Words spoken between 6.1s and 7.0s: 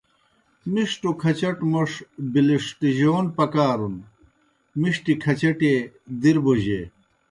دِر بوجیئے۔